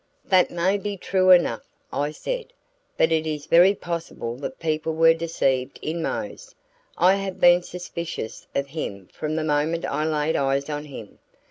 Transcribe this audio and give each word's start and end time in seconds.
"That 0.25 0.49
may 0.49 0.77
all 0.77 0.83
be 0.83 0.97
true 0.97 1.29
enough," 1.29 1.63
I 1.93 2.09
said, 2.09 2.53
"but 2.97 3.11
it 3.11 3.27
is 3.27 3.45
very 3.45 3.75
possible 3.75 4.35
that 4.37 4.57
people 4.57 4.95
were 4.95 5.13
deceived 5.13 5.77
in 5.83 6.01
Mose. 6.01 6.55
I 6.97 7.13
have 7.17 7.39
been 7.39 7.61
suspicious 7.61 8.47
of 8.55 8.65
him 8.65 9.09
from 9.13 9.35
the 9.35 9.43
moment 9.43 9.85
I 9.85 10.05
laid 10.05 10.35
eyes 10.35 10.71
on 10.71 10.85
him. 10.85 11.19